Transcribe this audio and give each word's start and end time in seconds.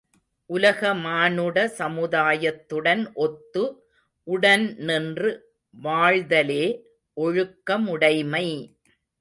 உலக 0.49 0.93
மானுட 1.01 1.57
சமுதாயத்துடன் 1.77 3.03
ஒத்து, 3.15 3.63
உடன் 4.27 4.65
நின்று 4.79 5.31
வாழ்தலே 5.81 6.65
ஒழுக்கமுடைமை. 7.17 8.47